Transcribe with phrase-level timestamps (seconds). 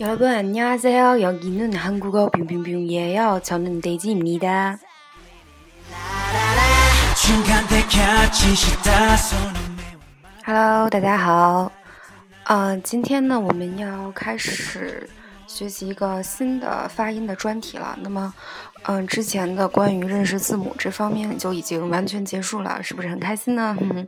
[0.00, 1.20] 여러분 안녕하세요.
[1.22, 3.40] 여기는 한국어 빙빙빙이에요.
[3.42, 4.78] 저는 데이지입니다.
[10.46, 11.72] Hello，大家好。
[12.44, 15.08] 嗯，今天呢，我们要开始
[15.53, 17.95] 学习一个新的发音的专题了。
[18.01, 18.33] 那么，
[18.85, 23.77] 嗯，之前的关于认识字母这方面就已经完全结束了，是不是很开心呢？
[23.79, 24.07] 嗯，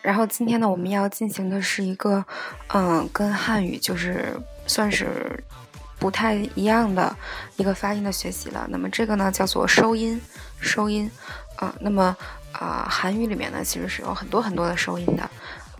[0.00, 2.24] 然后今天呢，我们要进行的是一个，
[2.68, 4.34] 嗯，跟汉语就是
[4.66, 5.44] 算是
[5.98, 7.14] 不太一样的
[7.56, 8.66] 一个发音的学习了。
[8.70, 10.18] 那么这个呢，叫做收音，
[10.58, 11.10] 收音。
[11.56, 12.16] 啊，那么
[12.52, 15.30] 啊，韩语里面呢，其实是有很多很多的收音的。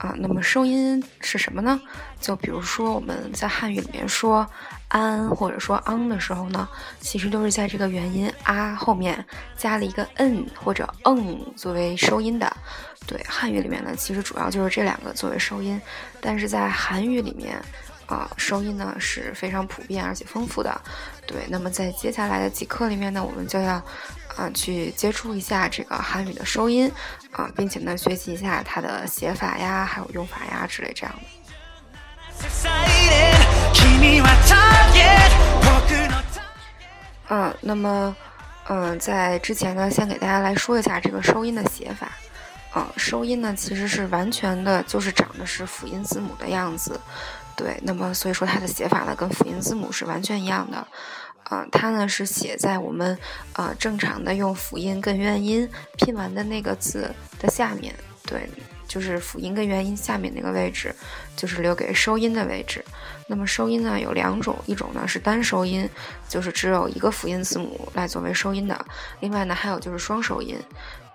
[0.03, 1.81] 啊，那么收音是什么呢？
[2.21, 4.45] 就比如说我们在汉语里面说
[4.89, 9.25] 安或者说昂的时候呢，其实都是在这个元音啊后面
[9.57, 12.53] 加了一个 n 或者嗯作为收音的。
[13.07, 15.81] 对，汉语里面呢，其实主要就是这两个作为收音，
[16.21, 17.63] 但是在韩语里面。
[18.13, 20.79] 啊，收音呢是非常普遍而且丰富的，
[21.27, 21.47] 对。
[21.49, 23.83] 那么在接下来的几课里面呢，我们就要
[24.37, 26.93] 啊去接触一下这个韩语的收音
[27.31, 31.23] 啊，并且呢学习一下它的写法呀，还有用法呀之类这样的。
[37.31, 38.15] 嗯，那么
[38.69, 42.13] 嗯，在之前呢，先给大家来说一下这个收音的写法。
[42.73, 46.99] 啊，收音呢其实是完全的就是长的是辅音字母的样子。
[47.57, 50.87] 对，那么所以说它的写法呢，跟辅音字母是完全一样的，
[51.45, 53.17] 啊，它呢是写在我们
[53.55, 58.49] 呃正常的用辅音跟元音拼完的那个字的下面，对，
[58.93, 60.95] 就是辅音跟元音下面那个位置，
[61.35, 62.85] 就是留给收音的位置。
[63.27, 65.89] 那么收音呢有两种，一种呢是单收音，
[66.29, 68.85] 就是只有一个辅音字母来作为收音的，
[69.21, 70.59] 另外呢还有就是双收音。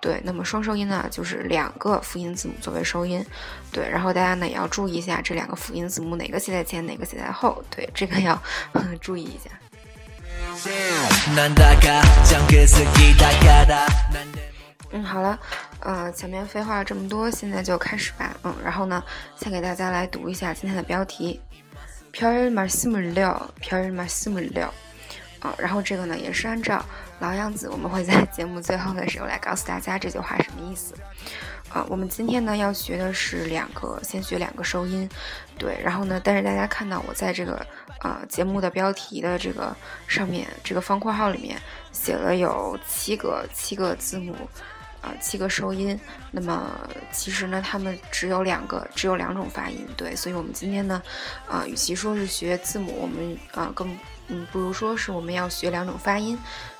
[0.00, 3.24] 对，那么双收音呢，就是两个辅音字母作为收音。
[3.70, 7.62] 对，然后大家呢也要注意一下这两个辅音字母哪个写在前，哪个写在后。
[7.70, 8.42] 对，这个要
[9.00, 9.50] 注意一下。
[14.91, 15.39] 嗯，好了，
[15.79, 18.35] 呃，前面废话了这么多，现在就开始吧。
[18.43, 19.03] 嗯，然后呢，
[19.35, 21.41] 先给大家来读一下今天的标题：
[22.13, 24.69] 별말씀을 려， 별말씀을 려。
[25.39, 26.83] 啊，然后这个呢也是按照。
[27.19, 30.93] 老样子，我们会在节目最后的时候来告诉大家这句话什么意思。
[31.69, 35.09] 啊，我们今天呢要学的是两个，先学两个收音，
[35.57, 35.79] 对。
[35.83, 37.65] 然后呢，但是大家看到我在这个
[37.99, 39.75] 啊节目的标题的这个
[40.07, 41.59] 上面这个方括号里面
[41.91, 44.35] 写了有七个七个字母，
[45.00, 45.98] 啊七个收音。
[46.30, 46.70] 那么
[47.12, 50.14] 其实呢，他们只有两个，只有两种发音，对。
[50.14, 51.02] 所以我们今天呢，
[51.48, 53.96] 啊，与其说是学字母，我们啊更
[54.28, 56.38] 嗯不如说是我们要学两种发音。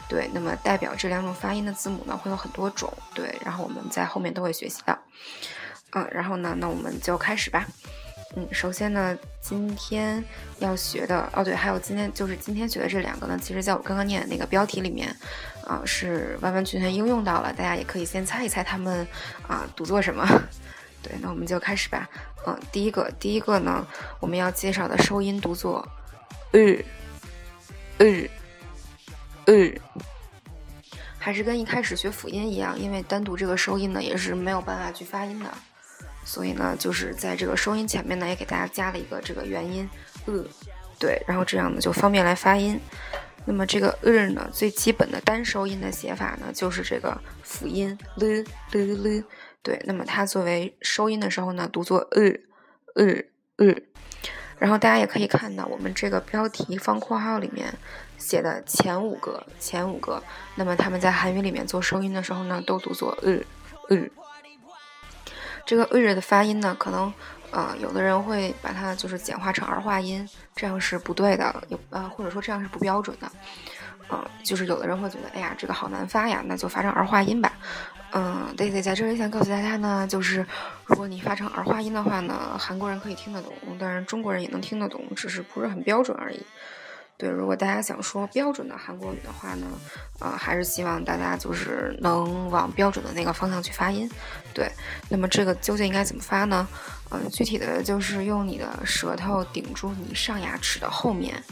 [0.08, 2.92] 对，那么代表这两种发音的字母呢，会有很多种。
[3.14, 4.98] 对，然后我们在后面都会学习到。
[5.90, 7.66] 嗯，然后呢，那我们就开始吧。
[8.36, 10.22] 嗯，首先呢，今天
[10.58, 15.08] 要学的，哦对，还有今天就是今天学的这两个呢，其实在我刚刚念的那个标题里面，
[15.66, 17.52] 啊，是完完全全应用到了。
[17.52, 19.06] 大家也可以先猜一猜他们
[19.46, 20.26] 啊读作什么。
[21.02, 22.08] 对，那我们就开始吧。
[22.46, 23.86] 嗯，第一个，第一个呢，
[24.20, 25.86] 我们要介绍的收音读作，
[26.52, 26.84] 日，
[27.98, 28.28] 日。
[29.46, 29.74] 嗯，
[31.18, 35.50] 还是跟一开始学辅音一样，因为单独这个收音呢也是没有办法去发音的，
[36.28, 39.88] 所以呢就是在这个收音前面呢也给大家加了一个这个元音
[40.26, 40.44] 呃，
[40.98, 42.78] 对，然后这样呢就方便来发音。
[43.46, 48.28] 那么这个呃呢最基本的单收音的写法呢就是这个辅音了
[48.72, 49.24] 了了
[49.62, 52.22] 对，那么它作为收音的时候呢读作呃
[52.96, 53.06] 呃
[53.56, 53.74] 呃，
[54.58, 57.72] 然后大家也可以看到我们这个标题方括号里面。
[58.18, 60.20] 写的前五个，前五个，
[60.56, 63.38] 那么他们在韩语里面做收音的时候呢，都读作呃
[63.90, 63.96] 呃。
[65.68, 67.12] 这个日的发音呢，可能
[67.50, 73.30] 呃，有的人会把它就是简化成儿化音，这样是不对的，有呃，或者说这样是不标准的。
[74.10, 77.52] 嗯，就是有的人会觉得，哎呀，这个好难发呀，那就发成儿化音吧。
[78.12, 80.38] 嗯，对对，在这里想告诉大家呢，就是
[80.86, 86.42] 如果你发成儿化音的话呢，韩国人可以听得懂，当然中国人也能听得懂，只是不是很标准而已。
[87.18, 89.66] 对，如果大家想说标准的韩国语的话呢，
[90.20, 94.08] 呃，还是希望大家就是能往标准的那个方向去发音。
[94.54, 94.70] 对，
[95.08, 96.68] 那么这个究竟应该怎么发呢？
[97.10, 101.42] 嗯，具体的就是用你的舌头顶住你上牙齿的后面，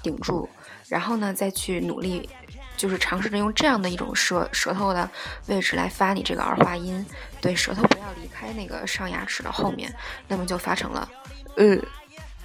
[0.00, 0.48] 顶住，
[0.86, 2.30] 然后呢再去努力，
[2.76, 5.10] 就是尝试着用这样的一种舌舌头的
[5.48, 7.04] 位置来发你这个儿化音。
[7.40, 9.92] 对，舌头不要离开那个上牙齿的后面，
[10.28, 11.10] 那么就发成了，
[11.56, 11.82] 嗯，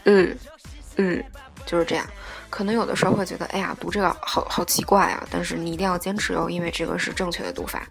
[0.05, 0.35] 嗯，
[0.95, 1.23] 嗯。
[1.65, 2.07] 就是这样，
[2.49, 5.25] 可能有的时候会觉得，哎呀，读这个好好奇怪啊。
[5.29, 7.87] 但是你一定要坚持哦，因为这个是正确的读法。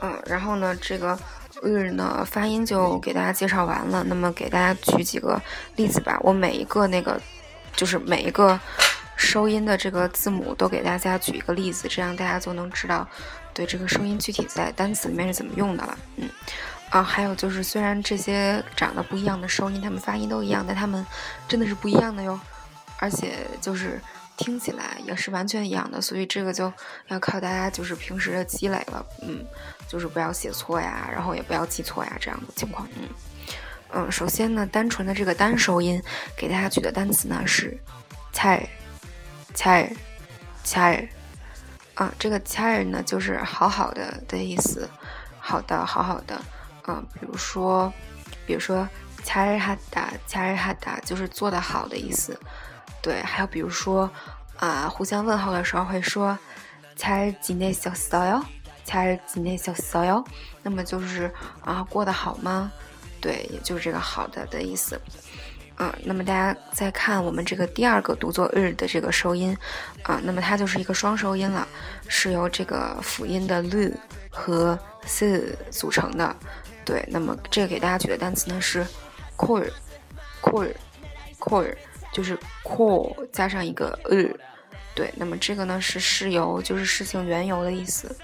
[0.00, 1.18] 嗯，然后呢，这个
[1.62, 4.04] 日呢发音就给大家介绍完了。
[4.04, 5.40] 那么给大家举几个
[5.76, 7.20] 例子吧，我每一个那个
[7.74, 8.58] 就是每一个
[9.16, 13.06] 收音的这个字母都给大家举一个例子，这样大家就能知道
[13.52, 15.98] 对这个声音具体在单词里面是怎么用的了。
[16.16, 16.28] 嗯。
[16.90, 21.04] 啊，还有就是，虽然这些长得不一样的收音，它们发音都一样，但它们
[21.46, 22.38] 真的是不一样的哟。
[22.98, 24.00] 而且就是
[24.36, 26.72] 听起来也是完全一样的，所以这个就
[27.08, 29.06] 要靠大家就是平时的积累了。
[29.22, 29.44] 嗯，
[29.86, 32.88] 就是不要写错呀，然后也不要记错呀，这样的情况。
[32.96, 33.08] 嗯
[33.90, 36.02] 嗯，首先呢，单纯的这个单收音，
[36.36, 37.78] 给大家举的单词呢是
[38.32, 38.68] 菜
[39.54, 39.92] 菜
[40.64, 41.08] 菜
[41.94, 44.88] 啊，这个菜呢就是好好的的意思，
[45.38, 46.40] 好的，好好的。
[46.88, 47.92] 嗯，比如说，
[48.46, 48.88] 比如说，
[49.22, 52.38] 恰日哈达，恰日哈达就是做得好的意思。
[53.02, 54.10] 对，还有比如说，
[54.56, 56.36] 啊，互相问候的时候会说，
[56.96, 58.42] 恰日今天小骚哟，
[58.86, 60.24] 恰日今天小骚哟。
[60.62, 61.30] 那么就是
[61.60, 62.72] 啊，过得好吗？
[63.20, 64.98] 对，也就是这个好的的意思。
[65.76, 69.56] 嗯，那么大家再看我们这个第二个读作日的这个收音，
[70.04, 71.68] 啊，那么它就是一个双收音了，
[72.08, 73.94] 是由这个辅音的 lu
[74.30, 76.34] 和 s 组成的。
[76.88, 78.82] 对，那么这个给大家举的单词呢是
[79.36, 81.76] core，core，core，
[82.14, 84.24] 就是 core 加上一个呃，
[84.94, 88.16] 对，那么这个呢是事由，就是事情缘由的意思。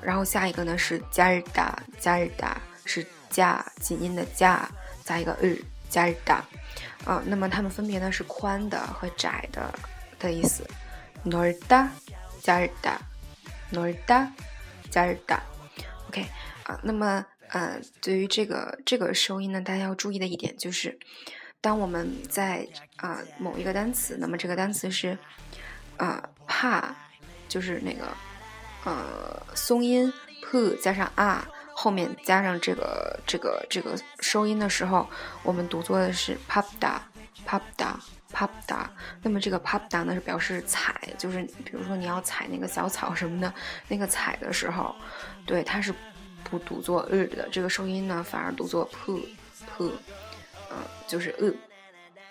[0.03, 4.69] 然后下一个呢是加日达，加日达是加紧音的加，
[5.05, 6.43] 加一个日，加日达。
[7.05, 9.73] 啊，那么它们分别呢是宽的和窄的
[10.19, 10.67] 的意思。
[11.25, 11.87] norda，
[12.41, 12.99] 加日达
[13.71, 14.27] ，norda，
[14.89, 15.41] 加日达。
[16.09, 16.25] OK，
[16.63, 20.99] 啊，那么呃，对于这个这个收音呢，大家要注意的一点就是，
[21.61, 25.17] 当我们在啊某一个单词，那么这个单词是
[25.97, 26.93] 啊怕，
[27.47, 28.05] 就是那个。
[28.85, 30.11] 呃，松音
[30.41, 35.07] p 加上 r 后面加上这个这个这个收音的时候，
[35.43, 36.99] 我们读作的是 papda
[37.45, 37.95] papda
[38.33, 38.87] papda。
[39.21, 43.53] 那么这个 papda 呢是表示踩，就是比如说你要踩那个小草什么的，
[43.87, 44.93] 那个踩的时候，
[45.45, 45.93] 对，它是
[46.43, 47.47] 不读作日的。
[47.51, 49.37] 这个收音呢反而读作 p
[49.77, 49.93] p，
[50.71, 50.77] 嗯，
[51.07, 51.49] 就是呃，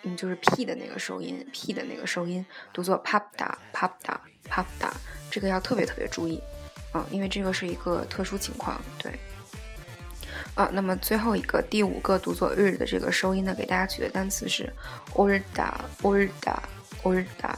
[0.03, 4.17] 嗯，就是 p 的那个收音，p 的那个收音读作 papda papda
[4.47, 4.91] papda。
[5.31, 6.43] 这个要特别特别注意，
[6.93, 9.13] 啊，因为这个是一个特殊情况，对，
[10.55, 14.73] 啊，那么最后一个第五个读作日的这个收音呢，给大家举的单词是
[15.15, 17.55] orda，orda，orda，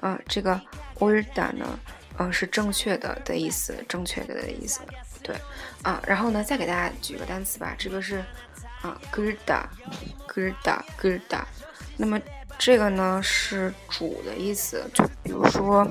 [0.00, 0.58] 啊，这个
[0.98, 1.78] orda 呢，
[2.18, 4.80] 嗯，是正确的的意思，正确的的意思，
[5.22, 5.36] 对，
[5.82, 8.24] 啊，然后呢，再给大家举个单词吧，这个是
[8.80, 11.44] 啊，grda，grda，grda，
[11.96, 12.18] 那么
[12.58, 15.86] 这个呢是主的意思，就比如说。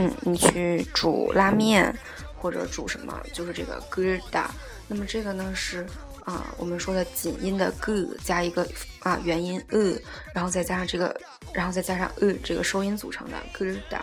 [0.00, 1.92] 嗯，你去煮拉面
[2.36, 4.44] 或者煮什么，就是这个 gda。
[4.86, 5.84] 那么这个呢是
[6.24, 8.64] 啊，我们说的紧音的 g 加一个
[9.00, 10.00] 啊元音 e，
[10.32, 11.20] 然后再加上这个，
[11.52, 13.96] 然后再加上 e 这个收音组成的 gda。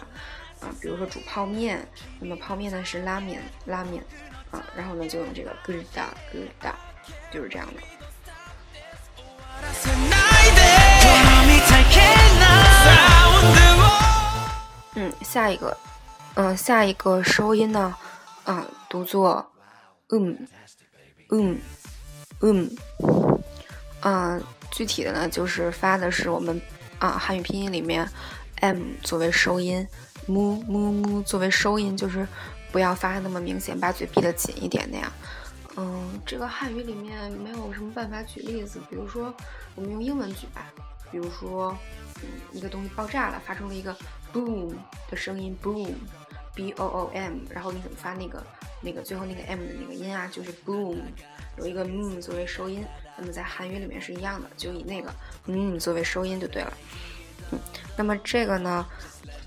[0.59, 1.87] 啊，比如说煮泡面，
[2.19, 4.03] 那么泡面呢是拉面拉面
[4.51, 6.73] 啊，然后呢就用这个 gda gda，
[7.31, 7.79] 就是这样的。
[14.97, 15.75] 嗯，下一个，
[16.35, 17.93] 嗯，下一个收音呢，
[18.45, 19.45] 啊，读作
[20.09, 20.47] 嗯，
[21.31, 21.59] 嗯，
[24.01, 26.61] 嗯，具体的呢，就是发的是我们
[26.97, 28.09] 啊汉语拼音里面
[28.61, 29.85] m 作为收音
[30.29, 32.25] ，mu mu mu 作为收音，就是
[32.71, 35.11] 不要发那么明显，把嘴闭得紧一点那样。
[35.75, 39.33] 嗯，这个汉语里面没有什么办法举例子，比如说
[39.75, 40.71] 我们用英文举吧，
[41.11, 41.77] 比如说，
[42.21, 43.93] 嗯，一个东西爆炸了，发出了一个。
[44.35, 44.73] Boom
[45.09, 48.43] 的声音，boom，b o o m，然后你怎么发那个
[48.81, 50.27] 那个最后那个 m 的那个音啊？
[50.27, 50.97] 就是 boom，
[51.57, 52.85] 有一个 m 作为收音，
[53.17, 55.09] 那么在韩语里面是一样的，就以那个
[55.45, 56.73] m 作为收音就对了。
[57.51, 57.59] 嗯，
[57.95, 58.85] 那么这个呢，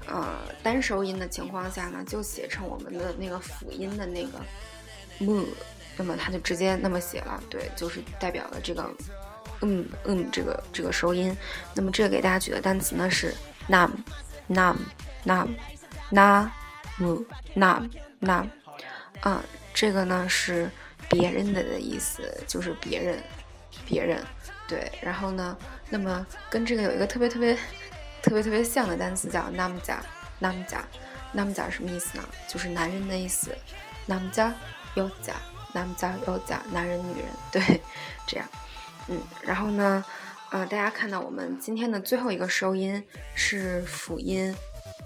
[0.06, 4.40] 呃单收音的情况下呢，就写成我们的那个辅音的那个
[5.18, 5.44] m，
[5.98, 8.90] 那么它就直接那么写了，对，就是代表了这个
[9.60, 11.36] 嗯嗯这个这个收音。
[11.74, 13.34] 那么这个给大家举的单词呢是
[13.68, 13.90] nam
[14.48, 14.76] nam
[15.24, 15.48] nam
[16.10, 16.50] na
[16.98, 17.24] mu
[17.54, 17.88] nam
[18.20, 18.48] nam，
[19.20, 19.42] 啊，
[19.74, 20.70] 这个呢是
[21.08, 23.22] 别人的的意思，就是别人
[23.86, 24.22] 别人。
[24.66, 25.56] 对，然后呢？
[25.88, 27.54] 那么跟这个有一个特别特别
[28.20, 32.24] 特别特别像的单词叫 namja，namja，namja 什么意思呢？
[32.46, 33.56] 就是男人的意思。
[34.06, 34.52] namja
[34.94, 37.28] yoja，namja yoja，男人女人。
[37.50, 37.80] 对，
[38.26, 38.46] 这样。
[39.08, 40.04] 嗯，然后呢？
[40.50, 43.02] 呃，大家看到我们今天的最后一个收音
[43.34, 44.54] 是辅音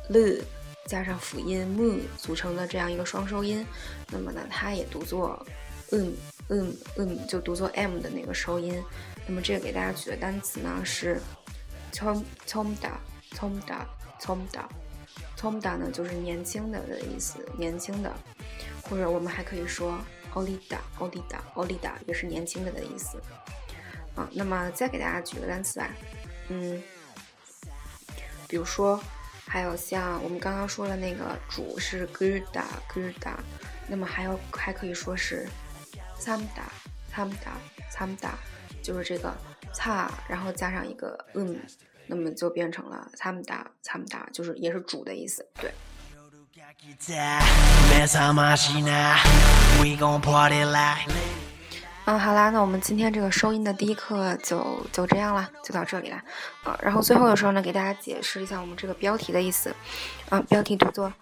[0.09, 0.39] l
[0.87, 3.67] 加上辅音 mu 组成的这样一个双收音。
[4.13, 5.45] 那么呢，它也读作
[5.91, 6.11] um
[6.49, 8.81] um m，就读作 m 的那个收音。
[9.27, 11.21] 那么这个给大家举的单词呢是
[11.93, 12.93] ，tom tomda
[13.35, 13.85] tomda
[14.21, 14.65] tomda
[15.37, 18.13] tomda 呢就是年轻的的意思，年轻的，
[18.83, 19.99] 或者我们还可以说
[20.35, 23.21] olida olida olida 也是年轻的的意思。
[24.15, 25.89] 啊，那么再给大家举个单词吧，
[26.49, 26.83] 嗯，
[28.49, 29.03] 比如说
[29.47, 33.35] 还有像我们刚刚说的那个主是 gurda gurda，
[33.87, 35.49] 那么还有还可以说是
[36.19, 36.67] samda
[37.15, 37.53] samda
[37.91, 38.31] samda。
[38.83, 39.33] 就是这个
[39.73, 41.57] 擦，然后加上一个嗯，
[42.09, 45.71] 那么就变成了参姆达，参姆达就是也是主的意思，对。
[52.05, 56.17] 嗯，好啦，那我们今天这个收音的第一课就就这样了，就到这里了。
[56.65, 59.73] 啊，然后最后的时候呢，给大家解释一下我们这个标题的意思。
[60.29, 61.13] 啊，标题读作。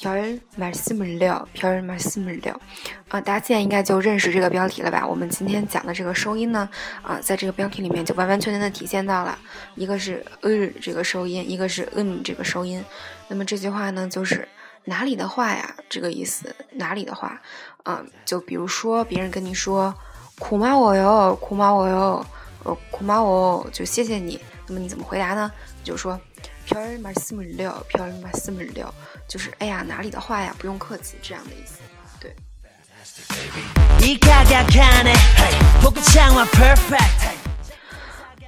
[0.00, 2.60] 朴尔马斯姆料，朴尔马斯姆料，
[3.08, 5.04] 啊，大家现在应该就认识这个标题了吧？
[5.04, 6.68] 我们今天讲的这个收音呢，
[7.02, 9.36] 啊，在这个标题里面就完完全全的体现到了，
[9.74, 12.84] 一个是呃这个收音，一个是嗯这个收音。
[13.26, 14.46] 那么这句话呢，就是
[14.84, 15.74] 哪里的话呀？
[15.88, 17.42] 这个意思，哪里的话？
[17.82, 19.92] 啊，就比如说别人跟你说
[20.38, 22.26] 苦骂我哟，苦骂我哟，
[22.64, 24.40] 呃，苦骂我，就谢谢你。
[24.66, 25.50] 那么你怎么回答呢？
[25.84, 26.18] 就说。
[26.70, 28.92] 飘儿马斯姆料，飘儿马斯姆料，
[29.26, 31.78] 就是哎呀，哪里的话呀，不用客气，这样的意思。
[32.20, 32.36] 对。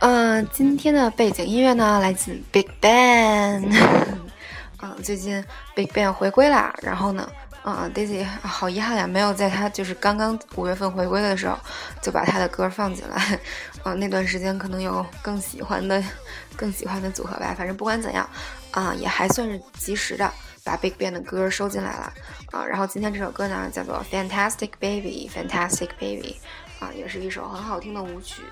[0.00, 3.66] 嗯，今天的背景音乐呢，来自 Big Bang。
[4.82, 5.42] 嗯， 最近
[5.74, 7.26] Big Bang 回归啦，然后呢？
[7.62, 11.58] 啊，Daisy，好遗憾呀，没有在他就是刚刚五月份回归的时候
[12.00, 13.38] 就把他的歌放进来。
[13.82, 16.02] 啊，那段时间可能有更喜欢的、
[16.56, 17.54] 更喜欢的组合吧。
[17.56, 18.28] 反正不管怎样，
[18.70, 20.32] 啊，也还算是及时的
[20.64, 22.12] 把 BigBang 的歌收进来了。
[22.50, 26.40] 啊，然后今天这首歌呢叫做 Fantastic Baby，Fantastic Baby，
[26.80, 28.42] 啊，也是一首很好听的舞曲。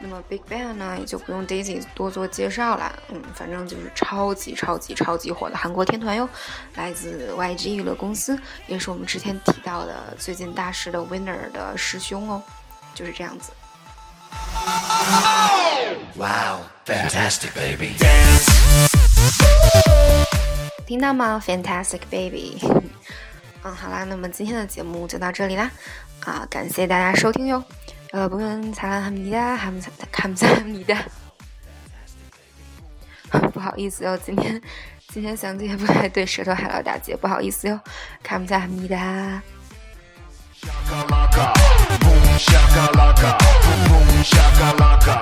[0.00, 2.92] 那么 Big Bang 呢，也就不用 Daisy 多做介绍了。
[3.10, 6.28] 嗯，反正就是超级超级超级火的韩国天团哟，
[6.74, 8.36] 来自 YG 娱乐公司，
[8.66, 12.42] 也是我们之前提到的最近大师的 Winner 的师兄哦，
[12.94, 13.52] 就是这样子。
[16.16, 17.94] Wow, fantastic baby.
[20.86, 22.58] 听到吗？Fantastic baby。
[23.64, 25.70] 嗯，好啦，那么今天的节目就到这里啦。
[26.26, 27.64] 啊，感谢大家收听哟。
[28.12, 31.02] 呃，不用擦汗米哒，还没擦，看不擦米哒。
[33.52, 34.60] 不好意思哟，今天
[35.08, 37.80] 今天相机不太对，舌头还老打结，不好意思哟，
[38.22, 39.42] 看不擦米哒。
[40.64, 41.54] shakalaka,
[42.00, 45.18] boom boom shakalaka.